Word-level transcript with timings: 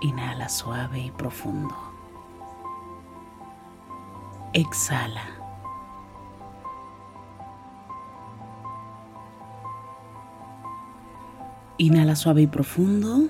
Inhala 0.00 0.48
suave 0.48 1.00
y 1.00 1.10
profundo. 1.10 1.74
Exhala. 4.52 5.24
Inhala 11.78 12.14
suave 12.14 12.42
y 12.42 12.46
profundo. 12.46 13.28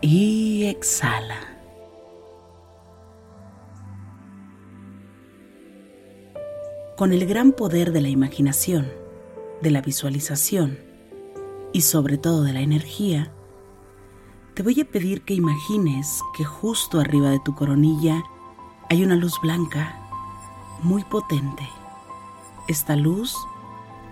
Y 0.00 0.66
exhala. 0.66 1.40
Con 6.96 7.12
el 7.12 7.26
gran 7.26 7.50
poder 7.50 7.90
de 7.90 8.02
la 8.02 8.08
imaginación, 8.08 8.92
de 9.60 9.70
la 9.72 9.80
visualización 9.80 10.91
y 11.72 11.80
sobre 11.82 12.18
todo 12.18 12.42
de 12.42 12.52
la 12.52 12.60
energía, 12.60 13.32
te 14.54 14.62
voy 14.62 14.80
a 14.80 14.84
pedir 14.84 15.22
que 15.22 15.34
imagines 15.34 16.20
que 16.36 16.44
justo 16.44 17.00
arriba 17.00 17.30
de 17.30 17.40
tu 17.40 17.54
coronilla 17.54 18.22
hay 18.90 19.02
una 19.02 19.16
luz 19.16 19.40
blanca 19.40 19.98
muy 20.82 21.02
potente. 21.04 21.66
Esta 22.68 22.96
luz 22.96 23.36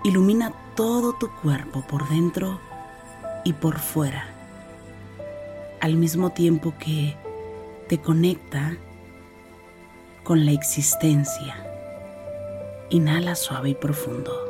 ilumina 0.04 0.54
todo 0.74 1.12
tu 1.12 1.28
cuerpo 1.42 1.82
por 1.86 2.08
dentro 2.08 2.58
y 3.44 3.52
por 3.52 3.78
fuera, 3.78 4.26
al 5.80 5.96
mismo 5.96 6.30
tiempo 6.30 6.74
que 6.78 7.16
te 7.88 8.00
conecta 8.00 8.76
con 10.24 10.46
la 10.46 10.52
existencia. 10.52 11.66
Inhala 12.88 13.34
suave 13.34 13.70
y 13.70 13.74
profundo. 13.74 14.49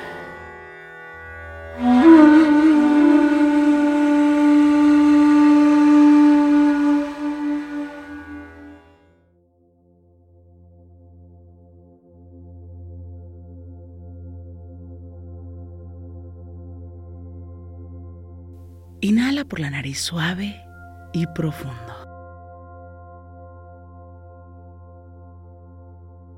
Por 19.51 19.59
la 19.59 19.69
nariz 19.69 19.99
suave 19.99 20.65
y 21.11 21.27
profundo. 21.27 21.93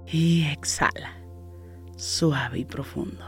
Y 0.07 0.47
exhala 0.47 1.15
suave 1.95 2.57
y 2.57 2.65
profundo. 2.65 3.23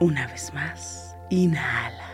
Una 0.00 0.26
vez 0.26 0.52
más, 0.52 1.16
inhala. 1.30 2.10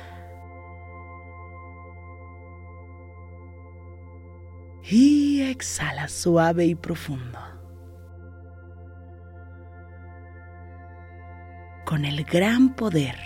Y 4.84 5.42
exhala 5.42 6.06
suave 6.06 6.64
y 6.66 6.76
profundo. 6.76 7.57
Con 11.88 12.04
el 12.04 12.22
gran 12.24 12.68
poder 12.74 13.16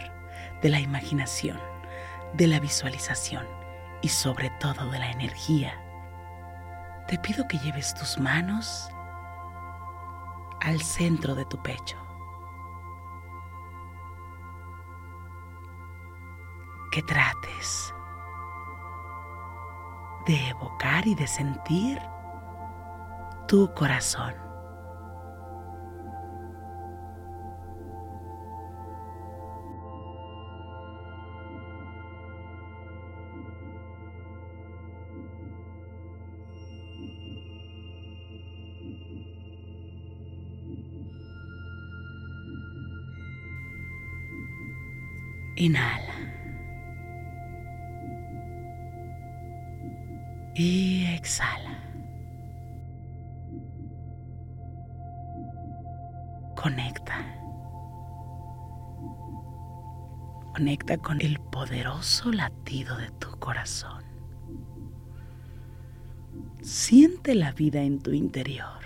de 0.63 0.69
la 0.69 0.79
imaginación, 0.79 1.59
de 2.35 2.47
la 2.47 2.61
visualización 2.61 3.45
y 4.03 4.09
sobre 4.09 4.51
todo 4.61 4.89
de 4.93 5.01
la 5.01 5.11
energía, 5.11 5.75
te 7.09 7.19
pido 7.19 7.49
que 7.49 7.59
lleves 7.59 7.93
tus 7.93 8.21
manos 8.21 8.89
al 10.61 10.81
centro 10.81 11.35
de 11.35 11.45
tu 11.47 11.61
pecho. 11.61 11.97
Que 16.93 17.03
trates 17.03 17.93
de 20.25 20.51
evocar 20.51 21.05
y 21.09 21.17
de 21.17 21.27
sentir 21.27 22.01
tu 23.49 23.75
corazón. 23.75 24.52
Inhala. 45.63 46.15
Y 50.57 51.05
exhala. 51.15 51.79
Conecta. 56.57 57.15
Conecta 60.53 60.99
con 60.99 61.21
el 61.21 61.39
poderoso 61.39 62.33
latido 62.33 62.97
de 62.97 63.11
tu 63.21 63.31
corazón. 63.39 64.03
Siente 66.61 67.37
la 67.37 67.53
vida 67.53 67.83
en 67.83 68.01
tu 68.01 68.11
interior. 68.11 68.83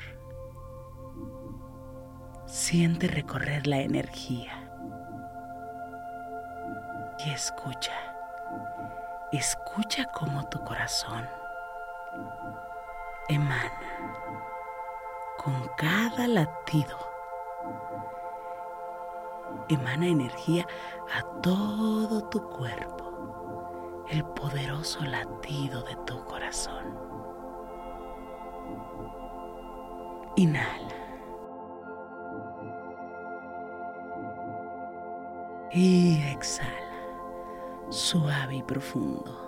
Siente 2.46 3.08
recorrer 3.08 3.66
la 3.66 3.80
energía 3.80 4.65
escucha. 7.30 7.92
Escucha 9.32 10.06
cómo 10.06 10.48
tu 10.48 10.62
corazón 10.62 11.28
emana 13.28 13.70
con 15.36 15.68
cada 15.76 16.26
latido. 16.28 16.96
Emana 19.68 20.06
energía 20.06 20.66
a 21.12 21.40
todo 21.40 22.28
tu 22.28 22.48
cuerpo, 22.50 24.04
el 24.08 24.24
poderoso 24.24 25.00
latido 25.04 25.82
de 25.82 25.96
tu 26.06 26.24
corazón. 26.24 26.98
Inhala. 30.36 30.94
Y 35.72 36.22
exhala 36.30 36.85
suave 37.90 38.56
y 38.56 38.62
profundo. 38.62 39.42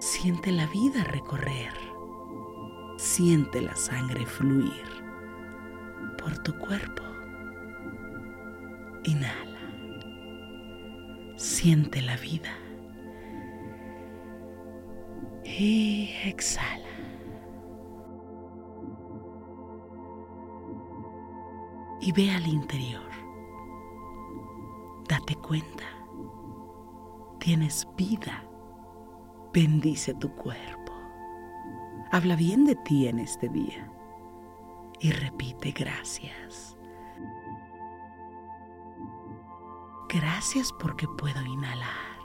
Siente 0.00 0.52
la 0.52 0.66
vida 0.66 1.04
recorrer, 1.04 1.72
siente 2.96 3.60
la 3.60 3.74
sangre 3.74 4.26
fluir 4.26 4.84
por 6.18 6.36
tu 6.42 6.56
cuerpo. 6.58 7.02
Inhala, 9.04 9.60
siente 11.36 12.02
la 12.02 12.16
vida 12.16 12.50
y 15.44 16.10
exhala. 16.24 16.85
Y 22.06 22.12
ve 22.12 22.30
al 22.30 22.46
interior. 22.46 23.10
Date 25.08 25.34
cuenta. 25.34 25.82
Tienes 27.40 27.84
vida. 27.96 28.44
Bendice 29.52 30.14
tu 30.14 30.32
cuerpo. 30.36 30.92
Habla 32.12 32.36
bien 32.36 32.64
de 32.64 32.76
ti 32.76 33.08
en 33.08 33.18
este 33.18 33.48
día. 33.48 33.90
Y 35.00 35.10
repite 35.10 35.72
gracias. 35.72 36.76
Gracias 40.08 40.72
porque 40.78 41.08
puedo 41.18 41.44
inhalar. 41.44 42.20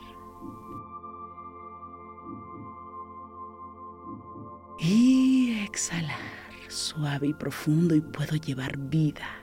Y 4.78 5.60
exhalar 5.64 6.20
suave 6.68 7.30
y 7.30 7.34
profundo 7.34 7.96
y 7.96 8.02
puedo 8.02 8.36
llevar 8.36 8.78
vida. 8.78 9.41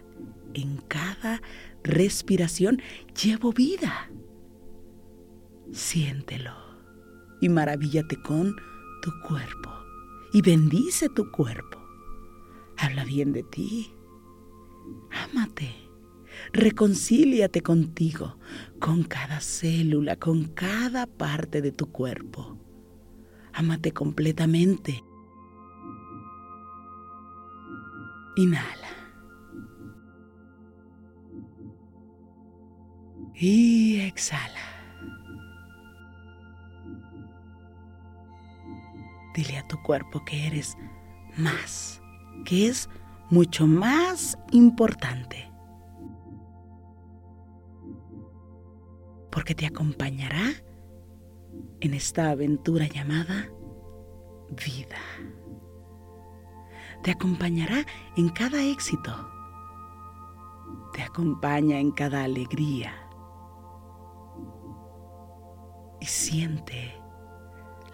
En 0.58 0.78
cada 0.88 1.40
respiración 1.84 2.82
llevo 3.22 3.52
vida. 3.52 4.10
Siéntelo 5.72 6.52
y 7.40 7.48
maravíllate 7.48 8.20
con 8.20 8.56
tu 9.02 9.12
cuerpo 9.26 9.70
y 10.32 10.42
bendice 10.42 11.08
tu 11.10 11.30
cuerpo. 11.30 11.78
Habla 12.76 13.04
bien 13.04 13.32
de 13.32 13.44
ti. 13.44 13.94
Ámate. 15.30 15.72
Reconcíliate 16.52 17.62
contigo, 17.62 18.38
con 18.80 19.04
cada 19.04 19.40
célula, 19.40 20.16
con 20.16 20.44
cada 20.44 21.06
parte 21.06 21.62
de 21.62 21.70
tu 21.72 21.92
cuerpo. 21.92 22.58
Ámate 23.52 23.92
completamente. 23.92 25.04
Inhala. 28.36 28.87
Y 33.38 34.00
exhala. 34.00 34.60
Dile 39.34 39.58
a 39.58 39.68
tu 39.68 39.80
cuerpo 39.82 40.24
que 40.24 40.48
eres 40.48 40.76
más, 41.36 42.02
que 42.44 42.68
es 42.68 42.88
mucho 43.30 43.66
más 43.66 44.36
importante. 44.50 45.50
Porque 49.30 49.54
te 49.54 49.66
acompañará 49.66 50.52
en 51.80 51.94
esta 51.94 52.30
aventura 52.30 52.86
llamada 52.88 53.48
vida 54.50 54.98
te 57.02 57.12
acompañará 57.12 57.86
en 58.16 58.28
cada 58.28 58.62
éxito, 58.62 59.12
te 60.92 61.02
acompaña 61.02 61.78
en 61.78 61.92
cada 61.92 62.24
alegría 62.24 63.07
y 66.00 66.06
siente 66.06 66.94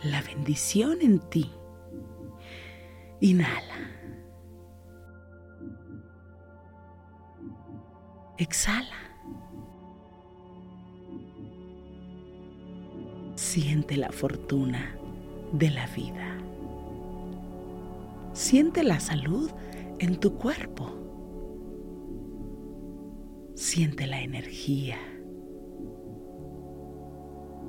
la 0.03 0.23
bendición 0.23 0.99
en 1.01 1.19
ti. 1.19 1.51
Inhala. 3.21 3.91
Exhala. 8.37 8.99
Siente 13.37 13.97
la 13.97 14.11
fortuna 14.11 14.97
de 15.53 15.71
la 15.71 15.87
vida. 15.89 16.39
Siente 18.33 18.83
la 18.83 19.01
salud 19.01 19.51
en 20.01 20.19
tu 20.19 20.35
cuerpo. 20.35 20.93
Siente 23.55 24.07
la 24.07 24.21
energía 24.21 24.99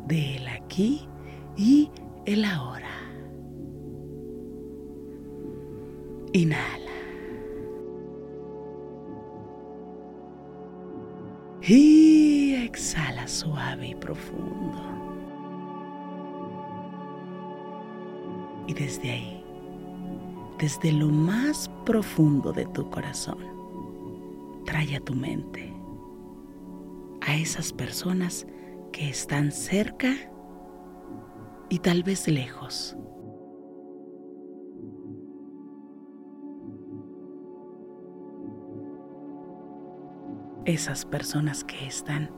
del 0.08 0.48
aquí 0.48 1.08
y 1.58 1.90
el 2.26 2.46
ahora. 2.46 2.90
Inhala. 6.34 6.92
Y 11.62 12.54
exhala 12.56 13.28
suave 13.28 13.88
y 13.88 13.96
profundo. 13.96 14.82
Y 18.68 18.74
desde 18.74 19.12
ahí 19.12 19.46
desde 20.60 20.94
lo 20.94 21.10
más 21.10 21.70
profundo 21.86 22.54
de 22.54 22.66
tu 22.68 22.90
corazón, 22.90 23.38
trae 24.66 24.96
a 24.96 25.00
tu 25.00 25.14
mente 25.14 25.74
a 27.22 27.36
esas 27.36 27.74
personas 27.74 28.48
que 28.96 29.10
están 29.10 29.52
cerca 29.52 30.16
y 31.70 31.80
tal 31.80 32.02
vez 32.04 32.30
lejos. 32.30 32.96
Esas 40.64 41.04
personas 41.04 41.66
que 41.66 41.86
están 41.86 42.32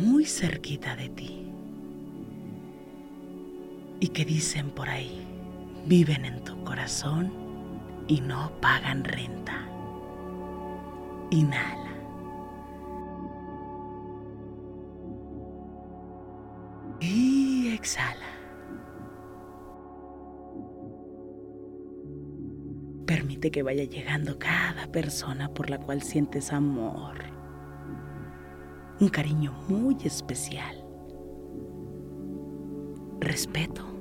muy 0.00 0.24
cerquita 0.24 0.96
de 0.96 1.10
ti 1.10 1.52
y 4.00 4.08
que 4.08 4.24
dicen 4.24 4.70
por 4.70 4.88
ahí, 4.88 5.26
viven 5.84 6.24
en 6.24 6.42
tu 6.44 6.64
corazón 6.64 7.30
y 8.08 8.22
no 8.22 8.58
pagan 8.62 9.04
renta. 9.04 9.68
Inhala. 11.28 11.85
Exhala. 17.86 18.26
Permite 23.06 23.52
que 23.52 23.62
vaya 23.62 23.84
llegando 23.84 24.38
cada 24.38 24.88
persona 24.90 25.48
por 25.48 25.70
la 25.70 25.78
cual 25.78 26.02
sientes 26.02 26.52
amor. 26.52 27.14
Un 28.98 29.08
cariño 29.08 29.52
muy 29.68 29.96
especial. 30.04 30.82
Respeto 33.20 33.96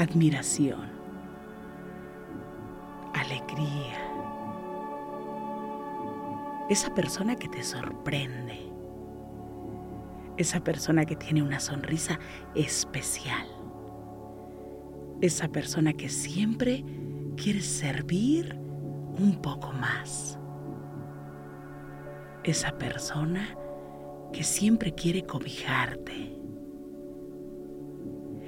admiración, 0.00 0.88
alegría. 3.12 3.98
Esa 6.70 6.94
persona 6.94 7.36
que 7.36 7.48
te 7.48 7.62
sorprende. 7.62 8.69
Esa 10.40 10.64
persona 10.64 11.04
que 11.04 11.16
tiene 11.16 11.42
una 11.42 11.60
sonrisa 11.60 12.18
especial. 12.54 13.46
Esa 15.20 15.48
persona 15.48 15.92
que 15.92 16.08
siempre 16.08 16.82
quiere 17.36 17.60
servir 17.60 18.56
un 19.18 19.38
poco 19.42 19.70
más. 19.72 20.38
Esa 22.42 22.72
persona 22.78 23.54
que 24.32 24.42
siempre 24.42 24.94
quiere 24.94 25.26
cobijarte 25.26 26.40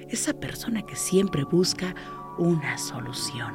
esa 0.08 0.34
persona 0.34 0.82
que 0.82 0.94
siempre 0.94 1.44
busca 1.44 1.94
una 2.38 2.76
solución. 2.76 3.54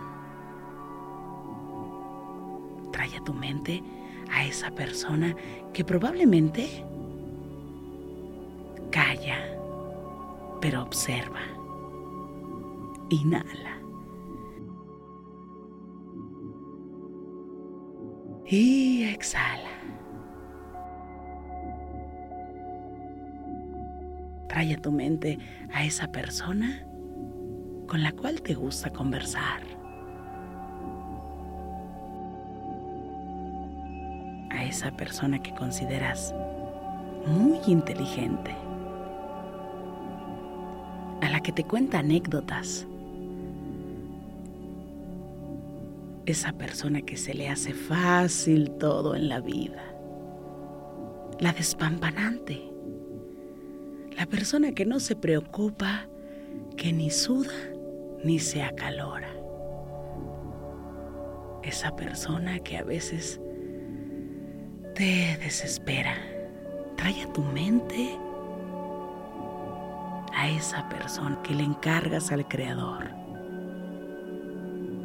Trae 2.91 3.15
a 3.15 3.23
tu 3.23 3.33
mente 3.33 3.83
a 4.31 4.43
esa 4.43 4.71
persona 4.71 5.35
que 5.71 5.85
probablemente 5.85 6.83
pero 10.61 10.83
observa. 10.83 11.39
Inhala. 13.09 13.81
Y 18.45 19.03
exhala. 19.03 19.69
Trae 24.47 24.73
a 24.73 24.81
tu 24.81 24.91
mente 24.91 25.37
a 25.73 25.83
esa 25.83 26.11
persona 26.11 26.85
con 27.87 28.03
la 28.03 28.11
cual 28.11 28.41
te 28.41 28.53
gusta 28.53 28.89
conversar. 28.91 29.61
A 34.49 34.63
esa 34.63 34.91
persona 34.91 35.41
que 35.41 35.53
consideras 35.53 36.33
muy 37.25 37.59
inteligente. 37.67 38.66
A 41.27 41.29
la 41.29 41.41
que 41.41 41.51
te 41.51 41.65
cuenta 41.65 41.99
anécdotas, 41.99 42.87
esa 46.25 46.53
persona 46.53 47.01
que 47.01 47.17
se 47.17 47.33
le 47.33 47.49
hace 47.49 47.73
fácil 47.73 48.71
todo 48.71 49.13
en 49.13 49.27
la 49.27 49.41
vida, 49.41 49.83
la 51.41 51.51
despampanante, 51.51 52.71
la 54.15 54.25
persona 54.25 54.71
que 54.71 54.85
no 54.85 55.01
se 55.01 55.17
preocupa, 55.17 56.07
que 56.77 56.93
ni 56.93 57.09
suda 57.09 57.53
ni 58.23 58.39
se 58.39 58.63
acalora, 58.63 59.29
esa 61.61 61.93
persona 61.97 62.59
que 62.59 62.77
a 62.77 62.83
veces 62.83 63.41
te 64.95 65.37
desespera, 65.41 66.15
trae 66.95 67.21
a 67.23 67.33
tu 67.33 67.43
mente 67.43 68.17
a 70.37 70.47
esa 70.49 70.87
persona 70.87 71.41
que 71.41 71.55
le 71.55 71.63
encargas 71.63 72.31
al 72.31 72.47
Creador 72.47 73.07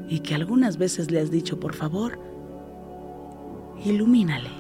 y 0.07 0.21
que 0.21 0.35
algunas 0.35 0.77
veces 0.77 1.11
le 1.11 1.21
has 1.21 1.31
dicho, 1.31 1.59
por 1.59 1.75
favor, 1.75 2.21
ilumínale 3.83 4.51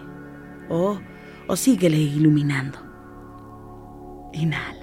o, 0.70 0.98
o 1.46 1.56
síguele 1.56 1.98
iluminando. 1.98 2.78
Inhala. 4.32 4.78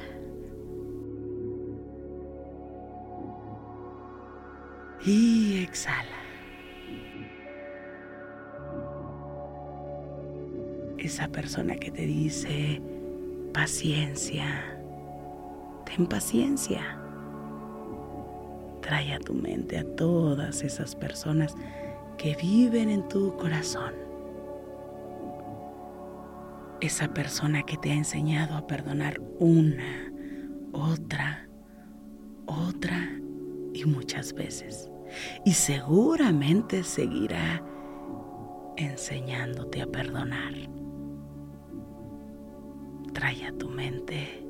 Y 5.04 5.64
exhala. 5.64 6.06
Esa 11.00 11.30
persona 11.30 11.78
que 11.78 11.90
te 11.90 12.06
dice, 12.06 12.80
paciencia, 13.54 14.79
ten 15.90 16.06
paciencia. 16.06 16.82
Trae 18.82 19.14
a 19.14 19.20
tu 19.20 19.34
mente 19.34 19.78
a 19.78 19.84
todas 19.96 20.64
esas 20.64 20.96
personas 20.96 21.56
que 22.18 22.36
viven 22.36 22.90
en 22.90 23.08
tu 23.08 23.36
corazón. 23.38 23.94
Esa 26.82 27.14
persona 27.14 27.64
que 27.64 27.78
te 27.78 27.92
ha 27.92 27.96
enseñado 27.96 28.56
a 28.56 28.68
perdonar 28.68 29.20
una, 29.40 30.12
otra, 30.72 31.48
otra 32.46 33.10
y 33.74 33.84
muchas 33.86 34.34
veces. 34.34 34.90
Y 35.44 35.54
seguramente 35.54 36.84
seguirá 36.84 37.64
enseñándote 38.78 39.82
a 39.82 39.88
perdonar. 39.88 40.54
Trae 43.14 43.46
a 43.46 43.52
tu 43.52 43.70
mente 43.70 44.49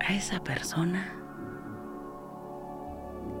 a 0.00 0.14
esa 0.14 0.42
persona 0.42 1.12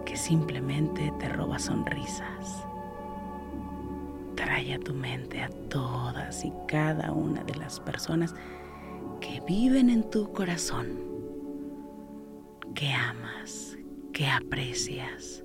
que 0.04 0.16
simplemente 0.16 1.12
te 1.18 1.28
roba 1.28 1.58
sonrisas. 1.58 2.66
Trae 4.34 4.74
a 4.74 4.78
tu 4.78 4.94
mente 4.94 5.42
a 5.42 5.48
todas 5.68 6.44
y 6.44 6.52
cada 6.68 7.12
una 7.12 7.42
de 7.44 7.54
las 7.54 7.80
personas 7.80 8.34
que 9.20 9.40
viven 9.46 9.90
en 9.90 10.08
tu 10.10 10.32
corazón, 10.32 11.00
que 12.74 12.92
amas, 12.92 13.76
que 14.12 14.26
aprecias, 14.26 15.42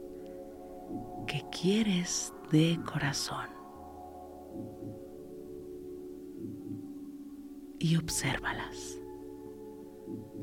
que 1.27 1.44
quieres 1.51 2.34
de 2.51 2.80
corazón. 2.86 3.50
Y 7.80 7.96
obsérvalas 7.96 9.00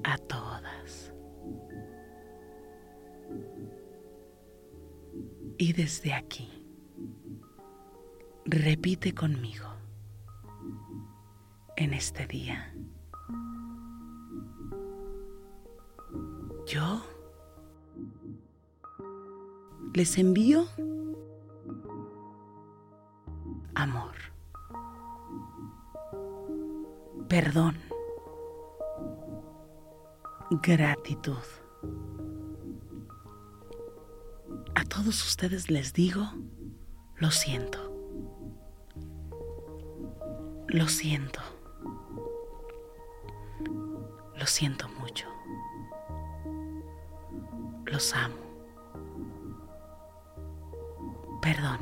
a 0.05 0.19
todas. 0.19 1.13
Y 5.59 5.73
desde 5.73 6.15
aquí, 6.15 6.49
repite 8.45 9.13
conmigo 9.13 9.67
en 11.77 11.95
este 11.95 12.27
día. 12.27 12.73
Yo 16.67 17.03
les 19.95 20.19
envío 20.19 20.67
amor, 23.75 24.15
perdón, 27.29 27.77
gratitud. 30.51 31.37
todos 34.89 35.25
ustedes 35.25 35.71
les 35.71 35.93
digo, 35.93 36.25
lo 37.19 37.31
siento. 37.31 37.79
Lo 40.69 40.89
siento. 40.89 41.41
Lo 44.37 44.47
siento 44.47 44.89
mucho. 44.99 45.27
Los 47.87 48.15
amo. 48.15 48.35
Perdón. 51.41 51.79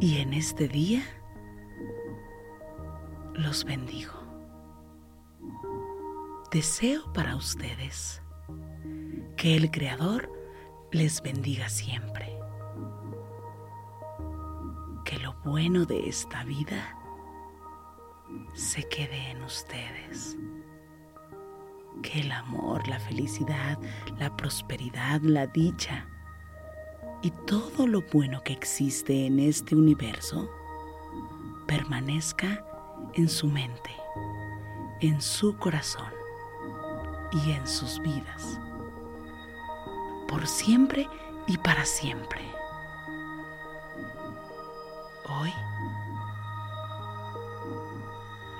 Y 0.00 0.18
en 0.18 0.34
este 0.34 0.66
día 0.66 1.02
los 3.34 3.64
bendigo. 3.64 4.15
Deseo 6.50 7.12
para 7.12 7.34
ustedes 7.34 8.22
que 9.36 9.56
el 9.56 9.68
Creador 9.70 10.30
les 10.92 11.20
bendiga 11.20 11.68
siempre. 11.68 12.38
Que 15.04 15.18
lo 15.18 15.34
bueno 15.44 15.84
de 15.86 16.08
esta 16.08 16.44
vida 16.44 16.96
se 18.54 18.84
quede 18.88 19.30
en 19.30 19.42
ustedes. 19.42 20.36
Que 22.02 22.20
el 22.20 22.30
amor, 22.30 22.86
la 22.86 23.00
felicidad, 23.00 23.76
la 24.16 24.34
prosperidad, 24.36 25.20
la 25.22 25.48
dicha 25.48 26.06
y 27.22 27.32
todo 27.46 27.88
lo 27.88 28.02
bueno 28.12 28.40
que 28.44 28.52
existe 28.52 29.26
en 29.26 29.40
este 29.40 29.74
universo 29.74 30.48
permanezca 31.66 32.64
en 33.14 33.28
su 33.28 33.48
mente, 33.48 33.90
en 35.00 35.20
su 35.20 35.56
corazón 35.56 36.15
y 37.32 37.52
en 37.52 37.66
sus 37.66 38.00
vidas 38.00 38.58
por 40.26 40.46
siempre 40.46 41.08
y 41.46 41.56
para 41.58 41.84
siempre. 41.84 42.40
Hoy, 45.28 45.52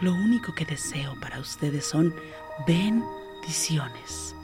lo 0.00 0.12
único 0.14 0.54
que 0.54 0.64
deseo 0.64 1.14
para 1.20 1.38
ustedes 1.38 1.85
son 1.87 2.14
bendiciones. 2.66 4.35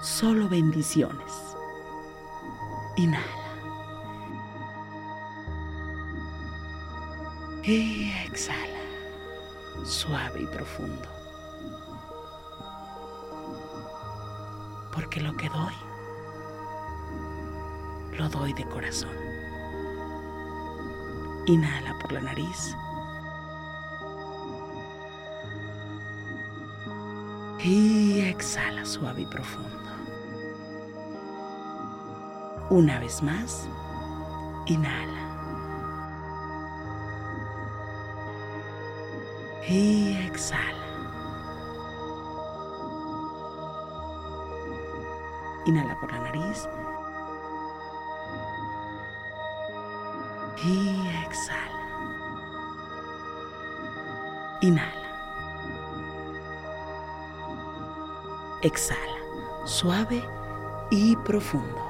Solo 0.00 0.48
bendiciones. 0.48 1.32
Inhala. 2.96 3.26
Y 7.62 8.10
exhala. 8.24 8.80
Suave 9.84 10.42
y 10.42 10.46
profundo. 10.46 11.19
Porque 15.10 15.26
lo 15.26 15.36
que 15.36 15.48
doy 15.48 15.74
lo 18.16 18.28
doy 18.28 18.52
de 18.52 18.64
corazón. 18.64 19.10
Inhala 21.46 21.98
por 21.98 22.12
la 22.12 22.20
nariz. 22.20 22.76
Y 27.58 28.20
exhala 28.20 28.84
suave 28.84 29.22
y 29.22 29.26
profundo. 29.26 29.90
Una 32.70 33.00
vez 33.00 33.20
más, 33.20 33.68
inhala. 34.66 35.18
Y 39.66 40.18
exhala. 40.24 40.89
Inhala 45.70 45.94
por 46.00 46.10
la 46.10 46.18
nariz. 46.18 46.68
y 50.64 51.08
exhala. 51.24 51.86
Inhala. 54.60 55.10
Exhala, 58.62 59.20
suave 59.64 60.24
y 60.90 61.14
profundo. 61.18 61.89